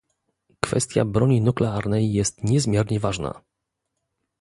Kwestia 0.63 1.05
broni 1.05 1.41
nuklearnej 1.41 2.13
jest 2.13 2.43
niezmiernie 2.43 2.99
ważna 2.99 3.41